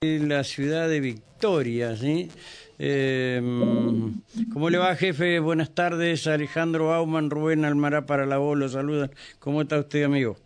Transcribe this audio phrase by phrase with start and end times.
[0.00, 2.30] la ciudad de Victoria, ¿sí?
[2.78, 3.42] Eh,
[4.52, 5.40] ¿Cómo le va, jefe?
[5.40, 6.28] Buenas tardes.
[6.28, 9.10] Alejandro Bauman, Rubén Almará para la voz, lo saludan.
[9.40, 10.36] ¿Cómo está usted, amigo?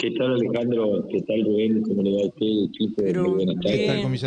[0.00, 1.08] ¿Qué tal, Alejandro?
[1.10, 1.82] ¿Qué tal, Rubén?
[1.82, 3.02] ¿Cómo le va a usted, equipo?
[3.02, 3.58] Pero bien,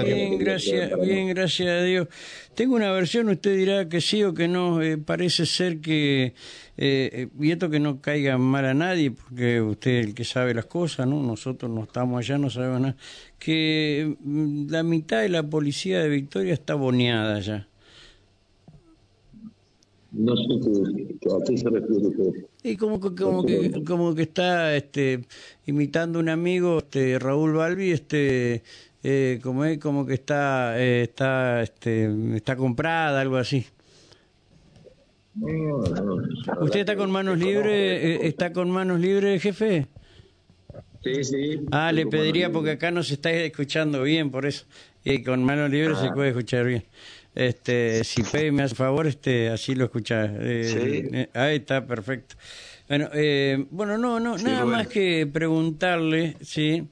[0.03, 2.09] bien, gracias, bien, gracias a Dios.
[2.53, 4.81] Tengo una versión, usted dirá que sí o que no.
[4.81, 6.33] Eh, parece ser que,
[6.75, 10.53] eh, y esto que no caiga mal a nadie, porque usted es el que sabe
[10.53, 11.23] las cosas, ¿no?
[11.23, 12.97] Nosotros no estamos allá, no sabemos nada.
[13.39, 17.69] Que mm, la mitad de la policía de Victoria está boneada ya.
[20.11, 25.25] No sé a qué se refiere Y como que, como que, como que está este,
[25.65, 28.61] imitando un amigo, este, Raúl Balbi, este,
[29.03, 33.65] eh, como es, como que está, eh, está, este, está comprada, algo así.
[36.61, 37.71] ¿Usted está con manos libres?
[38.03, 39.87] Eh, ¿Está con manos libres, jefe?
[41.03, 41.61] Sí, sí.
[41.71, 44.65] Ah, le pediría porque acá no se está escuchando bien, por eso.
[45.03, 46.13] Y con manos libres se ah.
[46.13, 46.83] puede escuchar bien.
[47.33, 50.25] Este, si Fe me hace favor, este, así lo escucha.
[50.25, 52.35] Eh, eh, ahí está, perfecto.
[52.89, 56.83] Bueno, eh, bueno, no, no, nada más que preguntarle, sí,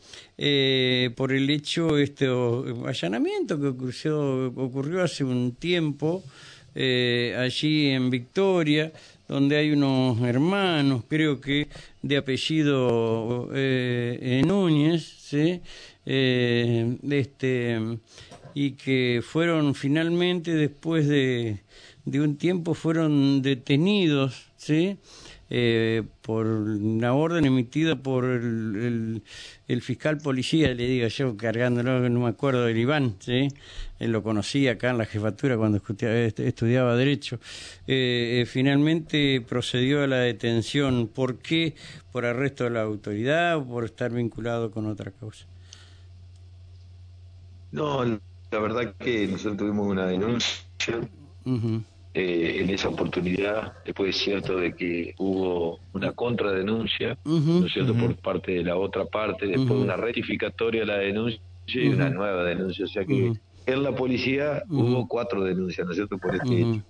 [1.16, 2.28] por el hecho, este
[2.86, 6.24] allanamiento que ocurrió, ocurrió hace un tiempo
[6.74, 8.94] allí en Victoria,
[9.28, 11.68] donde hay unos hermanos, creo que
[12.02, 13.50] de apellido
[14.46, 15.60] Núñez, sí,
[16.06, 17.78] este
[18.54, 21.62] y que fueron finalmente después de,
[22.06, 24.98] de un tiempo fueron detenidos, ¿sí?
[25.52, 29.24] Eh, por una orden emitida por el,
[29.68, 33.48] el, fiscal policía, le digo yo, cargándolo, no me acuerdo del Iván, ¿sí?
[33.98, 35.82] Él lo conocía acá en la jefatura cuando
[36.38, 37.40] estudiaba, Derecho.
[37.88, 41.08] Eh, eh, finalmente procedió a la detención.
[41.08, 41.74] ¿Por qué?
[42.12, 45.48] ¿Por arresto de la autoridad o por estar vinculado con otra causa?
[47.72, 48.20] No,
[48.52, 50.66] la verdad que nosotros tuvimos una denuncia
[52.14, 57.94] eh, en esa oportunidad, después es cierto de que hubo una contradenuncia, ¿no es cierto?,
[57.94, 62.44] por parte de la otra parte, después una rectificatoria de la denuncia y una nueva
[62.44, 63.34] denuncia, o sea que
[63.66, 66.82] en la policía hubo cuatro denuncias, ¿no es cierto?, por este hecho.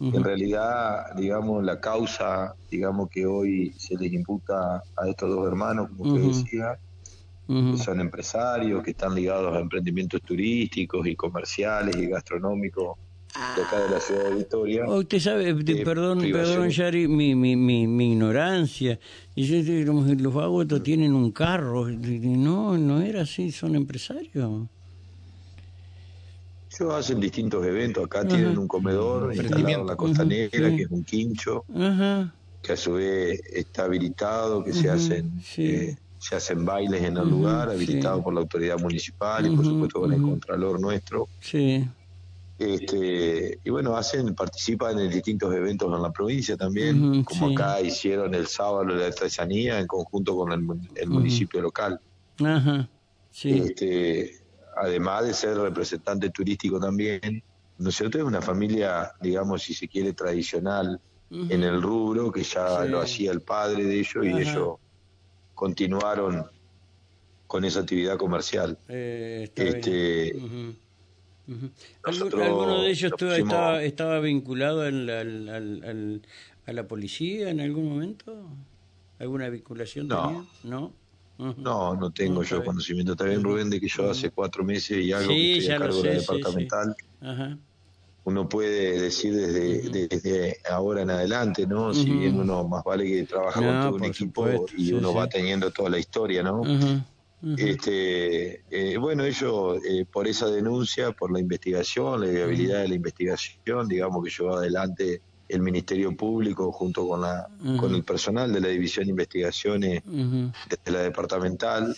[0.00, 5.88] En realidad, digamos, la causa, digamos, que hoy se les imputa a estos dos hermanos,
[5.90, 6.78] como usted decía,
[7.46, 12.96] son empresarios que están ligados a emprendimientos turísticos y comerciales y gastronómicos
[13.56, 14.84] de acá de la ciudad de Victoria.
[14.86, 15.54] Oh, usted sabe,
[15.84, 18.98] perdón, perdón, Yari, mi, mi, mi, mi ignorancia.
[19.34, 21.88] Y yo los, los tienen un carro.
[21.88, 24.68] No, no era así, son empresarios.
[26.80, 28.04] Ellos hacen distintos eventos.
[28.04, 31.64] Acá tienen un comedor instalado en la Costa Negra, que es un quincho,
[32.62, 37.28] que a su vez está habilitado, que se hacen eh, se hacen bailes en el
[37.28, 41.28] lugar, habilitado por la autoridad municipal y por supuesto con el contralor nuestro.
[41.38, 41.86] Sí.
[42.58, 48.34] Este, y bueno, hacen, participan en distintos eventos en la provincia también, como acá hicieron
[48.34, 52.00] el sábado la artesanía en conjunto con el, municipio local.
[52.42, 52.88] Ajá.
[53.30, 53.50] Sí.
[53.50, 54.40] Este,
[54.78, 57.42] además de ser representante turístico también,
[57.76, 58.16] ¿no es cierto?
[58.16, 60.98] Es una familia, digamos, si se quiere, tradicional
[61.30, 64.76] en el rubro, que ya lo hacía el padre de ellos y ellos
[65.54, 66.46] continuaron
[67.46, 68.78] con esa actividad comercial.
[68.88, 70.34] Eh, este,
[72.02, 76.22] ¿Alguno de ellos estaba, estaba, vinculado al, al,
[76.66, 78.48] a la policía en algún momento?
[79.18, 80.46] ¿Alguna vinculación no.
[80.64, 80.92] ¿No?
[81.36, 83.12] No, no tengo yo conocimiento.
[83.12, 86.02] Está bien, Rubén, de que yo hace cuatro meses y algo que estoy a cargo
[86.02, 86.96] de la departamental.
[87.20, 87.58] Ajá
[88.24, 91.92] uno puede decir desde, desde ahora en adelante, ¿no?
[91.92, 95.70] Si bien uno más vale que trabaja con todo un equipo y uno va teniendo
[95.70, 96.62] toda la historia, ¿no?
[97.58, 102.94] Este, eh, bueno, ellos eh, por esa denuncia, por la investigación, la viabilidad de la
[102.94, 108.60] investigación, digamos que llevó adelante el Ministerio Público junto con la con el personal de
[108.60, 111.94] la División de Investigaciones de la departamental.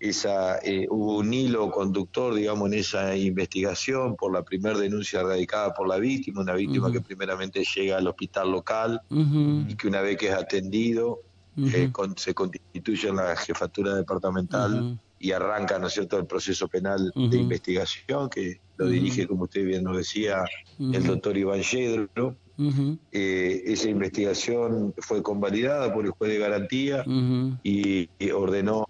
[0.00, 5.74] Esa eh, hubo un hilo conductor, digamos, en esa investigación por la primera denuncia radicada
[5.74, 10.16] por la víctima, una víctima que primeramente llega al hospital local y que una vez
[10.16, 11.20] que es atendido
[11.56, 17.10] eh, se constituye en la jefatura departamental y arranca, ¿no es cierto?, el proceso penal
[17.14, 20.44] de investigación que lo dirige, como usted bien nos decía,
[20.78, 22.36] el doctor Iván Yedro.
[23.12, 27.04] Eh, esa investigación fue convalidada por el juez de garantía
[27.62, 28.86] y, ordenó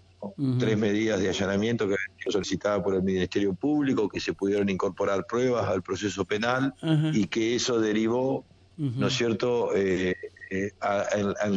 [0.59, 4.69] tres medidas de allanamiento que habían sido solicitadas por el Ministerio Público, que se pudieron
[4.69, 6.75] incorporar pruebas al proceso penal
[7.13, 8.45] y que eso derivó,
[8.77, 10.15] ¿no es cierto?, eh,
[10.51, 10.71] eh,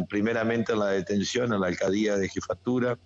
[0.08, 2.98] primeramente en la detención en la alcaldía de jefatura.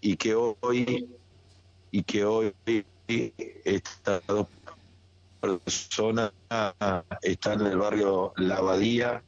[0.00, 1.17] Y que hoy
[1.90, 2.52] y que hoy
[3.64, 4.46] estas dos
[5.40, 6.32] personas
[7.22, 9.22] están en el barrio La Abadía,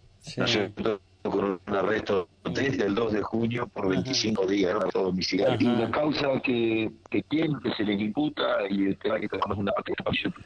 [1.23, 5.03] con un arresto desde el 2 de junio por 25 días ¿no?
[5.03, 5.71] domiciliario.
[5.71, 9.59] Y la causa que, que tiene, que se le imputa, y el tema que tenemos
[9.59, 9.93] una parte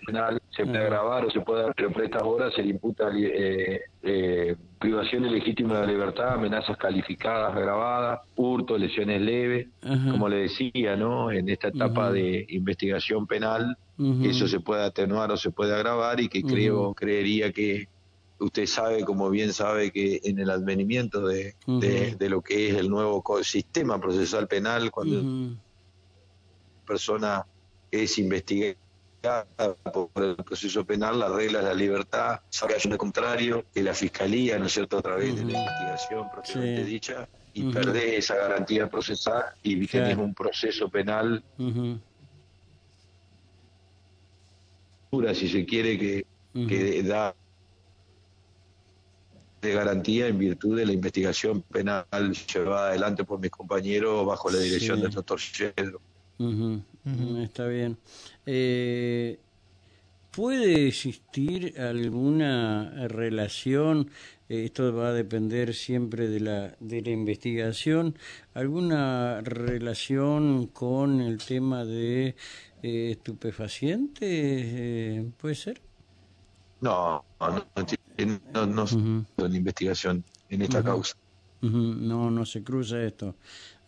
[0.07, 3.83] penal, se puede agravar o se puede, pero por estas horas se le imputa eh,
[4.03, 9.69] eh, privación ilegítima de libertad, amenazas calificadas, agravadas, hurto, lesiones leves,
[10.11, 11.31] como le decía, ¿no?
[11.31, 13.77] En esta etapa de investigación penal,
[14.23, 17.89] eso se puede atenuar o se puede agravar y que creo, creería que
[18.45, 22.89] usted sabe, como bien sabe, que en el advenimiento de, de, lo que es el
[22.89, 25.57] nuevo sistema procesal penal, cuando una
[26.87, 27.47] persona
[27.91, 28.77] es investigada
[29.93, 34.59] por el proceso penal, la regla es la libertad, sabe que contrario, que la fiscalía,
[34.59, 39.45] ¿no es cierto?, a través de la investigación propiamente dicha, y perdés esa garantía procesal
[39.63, 41.43] y tenés un proceso penal,
[45.35, 47.35] si se quiere, que, que da
[49.65, 52.07] de garantía en virtud de la investigación penal
[52.53, 56.01] llevada adelante por mis compañeros bajo la dirección del doctor Yedro.
[57.43, 57.97] Está bien.
[58.47, 59.41] Eh,
[60.31, 64.11] ¿Puede existir alguna relación,
[64.49, 68.17] eh, esto va a depender siempre de la, de la investigación,
[68.53, 72.35] alguna relación con el tema de
[72.83, 75.25] eh, estupefacientes?
[75.41, 75.81] ¿Puede ser?
[76.81, 77.65] No, no, no,
[78.19, 78.87] no,
[79.39, 81.17] en investigación en esta causa.
[81.61, 83.37] No, no se cruza esto.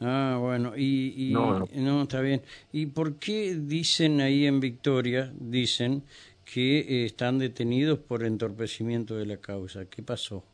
[0.00, 2.42] Ah, bueno, y, no, está bien.
[2.72, 6.02] ¿Y por qué dicen ahí en Victoria, dicen
[6.44, 9.84] que eh, están detenidos por entorpecimiento de la causa?
[9.86, 10.44] ¿Qué pasó?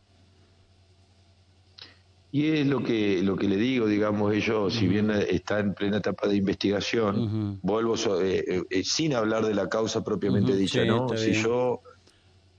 [2.35, 5.99] Y es lo que lo que le digo, digamos, ellos, si bien está en plena
[5.99, 11.11] etapa de investigación, vuelvo eh, eh, sin hablar de la causa propiamente dicha, ¿no?
[11.15, 11.83] Si yo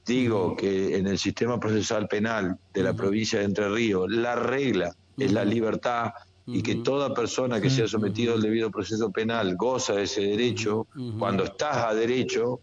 [0.06, 4.96] digo que en el sistema procesal penal de la provincia de Entre Ríos la regla
[5.18, 6.12] es la libertad
[6.46, 10.88] y que toda persona que sea sometida al debido proceso penal goza de ese derecho,
[11.18, 12.60] cuando estás a derecho,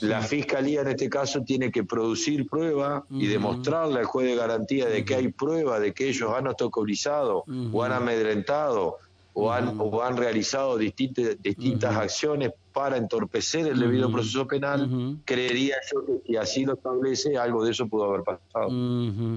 [0.00, 4.86] la fiscalía en este caso tiene que producir prueba y demostrarle al juez de garantía
[4.86, 8.96] de que hay prueba de que ellos han obstaculizado o han amedrentado
[9.34, 15.76] o han, o han realizado distintas, distintas acciones para entorpecer el debido proceso penal, creería
[15.92, 18.68] yo que si así lo establece, algo de eso pudo haber pasado.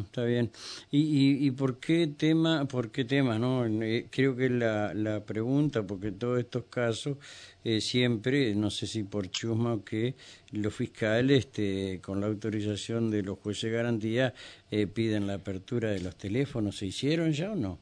[0.01, 0.51] está bien.
[0.89, 2.65] ¿Y, y, por qué tema?
[2.65, 3.37] ¿Por qué tema?
[3.37, 7.17] no eh, Creo que la, la pregunta, porque todos estos casos
[7.63, 10.15] eh, siempre, no sé si por chusma o qué,
[10.51, 14.33] los fiscales, este, con la autorización de los jueces de garantía,
[14.71, 16.77] eh, piden la apertura de los teléfonos.
[16.77, 17.77] ¿Se hicieron ya o no?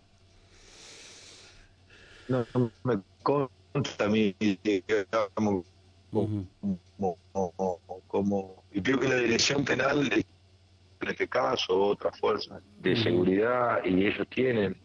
[2.27, 2.45] no,
[2.83, 2.99] me
[4.63, 5.65] digamos,
[6.13, 6.45] como,
[8.07, 14.05] como, y creo que la dirección penal, en este caso, otra fuerza de seguridad, y
[14.05, 14.75] ellos tienen.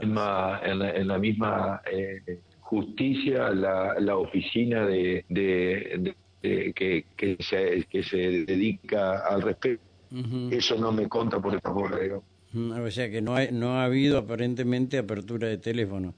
[0.00, 7.84] en, la, en, la, misma eh, justicia la, la oficina de, de, que, que, se,
[7.90, 9.82] que se dedica al respeto.
[10.50, 11.54] Eso no me conta por
[12.00, 12.31] digamos.
[12.54, 16.14] O sea que no, hay, no ha habido aparentemente apertura de teléfono.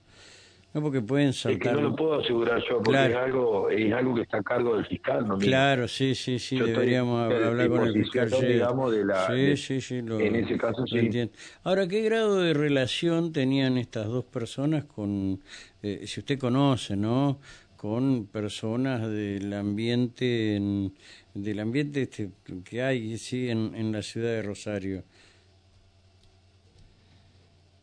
[0.74, 1.68] No, porque pueden saltar.
[1.68, 4.42] Es que no lo puedo asegurar yo, porque es, algo, es algo que está a
[4.42, 5.38] cargo del fiscal, ¿no?
[5.38, 8.28] Claro, sí, sí, sí, deberíamos hablar con el fiscal.
[8.28, 9.98] Digamos, de la, sí, sí, sí.
[9.98, 10.98] en ese caso sí.
[10.98, 11.32] Entiendo.
[11.62, 15.40] Ahora, ¿qué grado de relación tenían estas dos personas con,
[15.80, 17.38] eh, si usted conoce, ¿no?
[17.76, 20.92] Con personas del ambiente, en,
[21.34, 22.30] del ambiente este
[22.64, 25.04] que hay, sí, en, en la ciudad de Rosario.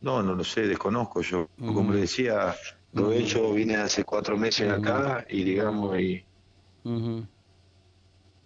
[0.02, 1.22] No, no lo sé, desconozco.
[1.22, 1.48] Yo.
[1.58, 2.54] Como le decía,
[2.92, 6.24] lo he hecho, vine hace cuatro meses acá y digamos, y,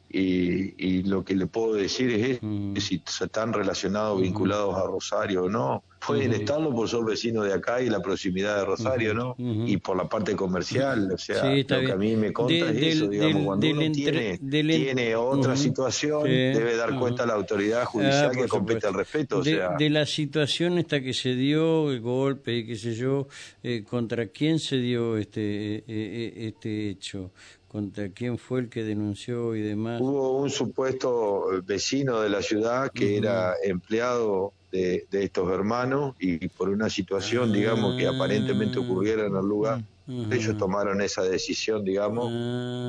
[0.08, 5.48] y, lo que le puedo decir es, que si están relacionados, vinculados a Rosario o
[5.48, 9.34] no, pueden estarlo por ser vecino de acá y la proximidad de Rosario, ¿no?
[9.38, 13.08] Y por la parte comercial, o sea, lo que a mí me conta es eso,
[13.08, 18.30] digamos, cuando uno tiene, tiene otra situación, debe dar cuenta a la autoridad ah, judicial
[18.30, 19.76] que compete al respeto, o sea...
[19.76, 23.28] De la situación esta que se dio, el golpe, qué sé yo,
[23.62, 27.32] eh, ¿contra quién se dio este, eh, eh, este hecho?
[27.76, 30.00] Contra quién fue el que denunció y demás.
[30.00, 36.70] Hubo un supuesto vecino de la ciudad que era empleado de, estos hermanos y por
[36.70, 42.32] una situación, digamos, que aparentemente ocurriera en el lugar, ellos tomaron esa decisión, digamos,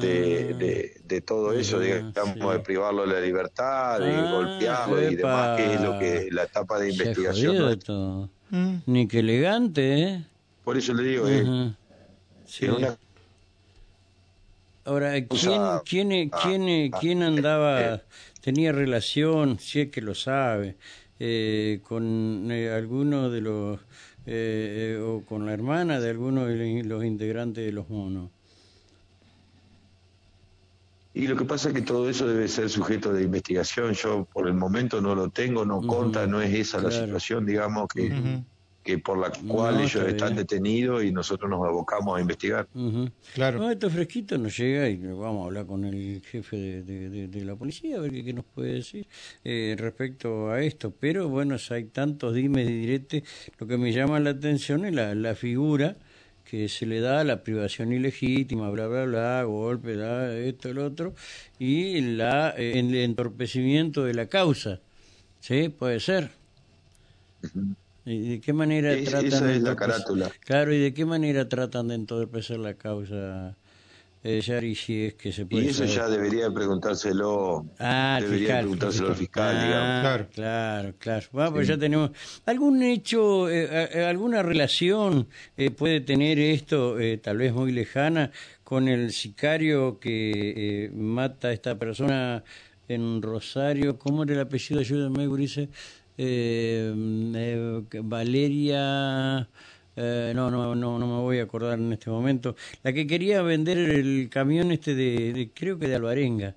[0.02, 5.58] de, de, todo eso, digamos, de privarlo de la libertad, de ah, golpearlo y demás,
[5.58, 7.80] que es lo que la etapa de investigación.
[7.80, 8.30] todo.
[8.52, 8.76] Mm.
[8.86, 10.26] Ni que elegante, ¿eh?
[10.64, 11.74] Por eso le digo, eh,
[14.88, 18.02] Ahora, ¿quién, quién, ah, quién, ah, quién andaba, eh,
[18.40, 20.78] tenía relación, si es que lo sabe,
[21.20, 23.82] eh, con alguno de los
[24.26, 28.30] eh, eh, o con la hermana de alguno de los integrantes de los monos.
[31.14, 33.94] Y lo que pasa es que todo eso debe ser sujeto de investigación.
[33.94, 37.90] Yo por el momento no lo tengo, no conta, no es esa la situación, digamos,
[37.90, 38.44] que
[38.88, 42.70] que por la cual ellos están detenidos y nosotros nos abocamos a investigar.
[43.34, 43.60] Claro.
[43.60, 47.98] No, esto fresquito nos llega y vamos a hablar con el jefe de, la policía
[47.98, 49.06] a ver qué, nos puede decir
[49.44, 50.94] eh, respecto a esto.
[50.98, 53.24] Pero bueno, hay tantos dimes y diretes.
[53.60, 55.98] Lo que me llama la atención es la, la figura
[56.46, 61.14] que se le da la privación ilegítima, bla, bla, bla, golpe, da esto, el otro,
[61.60, 64.80] y la, eh, el entorpecimiento de la causa.
[65.42, 65.68] ¿Sí?
[65.68, 66.32] Puede ser.
[68.08, 70.32] ¿Y de qué manera tratan esa es la carátula.
[70.40, 73.58] Claro, ¿y de qué manera tratan de entorpecer la causa?
[74.24, 79.10] Eh, Yari, si es que se puede y eso ya debería preguntárselo ah, debería preguntárselo
[79.10, 79.56] al fiscal.
[79.56, 80.02] ah, digamos.
[80.02, 80.28] claro.
[80.34, 81.28] claro claro.
[81.32, 82.12] Bueno, pues ya tenemos
[82.46, 88.32] algún hecho eh, eh, alguna relación eh, puede tener esto tal vez muy lejana
[88.64, 92.44] con el sicario que mata a esta persona
[92.88, 94.00] en Rosario.
[94.00, 95.70] Cómo era el apellido ayúdame Gurice
[96.18, 96.94] eh,
[97.36, 99.48] eh, Valeria,
[99.96, 103.42] eh, no, no, no, no me voy a acordar en este momento, la que quería
[103.42, 106.56] vender el camión este de, creo que de Alvarenga.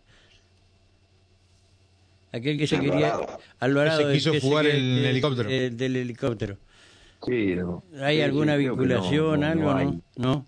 [2.33, 3.19] Aquel que se quería...
[3.59, 4.07] Alvarado.
[4.07, 5.49] Se quiso jugar el, helicóptero.
[5.49, 6.59] del helicóptero.
[7.26, 7.83] Sí, no.
[8.00, 9.75] ¿Hay alguna vinculación, algo?
[9.75, 10.47] No, no.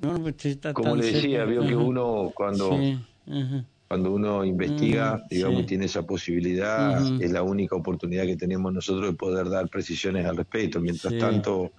[0.00, 2.78] Pues Como le decía, vio que uno cuando
[3.88, 9.06] cuando uno investiga, mm, digamos, tiene esa posibilidad, es la única oportunidad que tenemos nosotros
[9.06, 10.78] de poder dar precisiones al respecto.
[10.78, 11.72] Mientras tanto,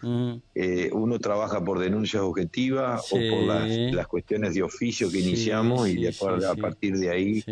[0.55, 6.01] eh, uno trabaja por denuncias objetivas o por las, cuestiones de oficio que iniciamos y
[6.01, 7.43] después a partir de ahí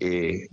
[0.00, 0.48] eh,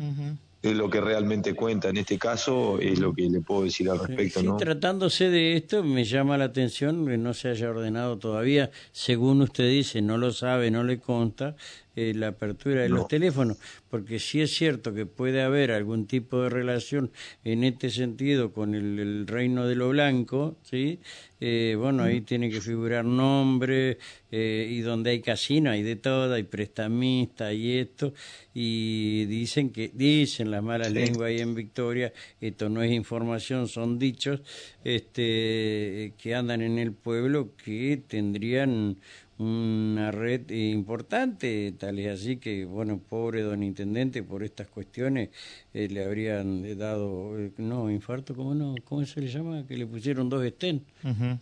[0.62, 1.90] es lo que realmente cuenta.
[1.90, 4.44] En este caso es lo que le puedo decir al respecto.
[4.44, 4.58] ¿no?
[4.58, 9.70] Tratándose de esto, me llama la atención que no se haya ordenado todavía, según usted
[9.70, 11.56] dice, no lo sabe, no le conta,
[12.02, 13.58] eh, la apertura de los teléfonos,
[13.90, 17.12] porque si es cierto que puede haber algún tipo de relación
[17.44, 21.00] en este sentido con el, reino de lo blanco, ¿sí?
[21.42, 23.98] Eh, bueno, ahí tiene que figurar nombre,
[24.32, 28.14] eh, y donde hay casino hay de todo, hay prestamista y esto,
[28.54, 34.00] y dicen que, dicen las malas lenguas ahí en Victoria, esto no es información, son
[34.00, 34.40] dichos,
[34.86, 38.96] este, que andan en el pueblo que tendrían
[39.40, 45.30] una red importante, tal es así que, bueno, pobre don intendente, por estas cuestiones
[45.74, 48.76] eh, le habrían dado, eh, no, infarto, ¿cómo no?
[48.84, 49.66] ¿Cómo se le llama?
[49.66, 50.84] Que le pusieron dos estén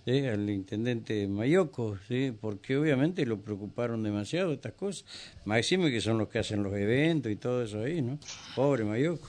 [0.06, 0.30] ¿eh?
[0.30, 2.32] al intendente Mayoco, ¿sí?
[2.39, 5.06] porque obviamente lo preocuparon demasiado estas cosas.
[5.46, 8.20] Máximo que son los que hacen los eventos y todo eso ahí, ¿no?
[8.56, 9.27] Pobre Mayoco.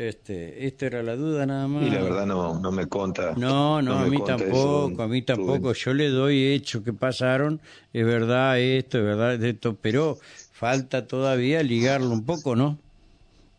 [0.00, 1.82] Este, esta era la duda nada más.
[1.82, 3.34] Y la verdad no, no me conta.
[3.36, 5.74] No, no, a mí tampoco, a mí tampoco.
[5.74, 7.60] Yo le doy hecho que pasaron,
[7.92, 10.16] es verdad esto, es verdad esto, pero
[10.52, 12.78] falta todavía ligarlo un poco, ¿no?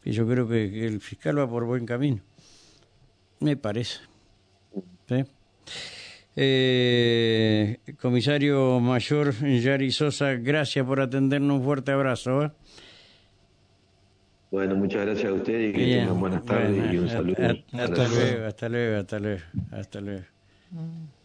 [0.04, 2.22] Y yo creo que, el fiscal va por buen camino.
[3.40, 4.00] Me parece.
[6.36, 11.60] Eh, comisario mayor Yari Sosa, gracias por atendernos.
[11.60, 12.46] Un fuerte abrazo.
[12.46, 12.52] ¿eh?
[14.52, 17.38] Bueno, muchas gracias a usted y que tengan buenas tardes y un saludo.
[17.74, 19.42] hasta luego, hasta luego, hasta luego,
[19.72, 20.24] hasta luego.
[20.72, 21.21] Mm.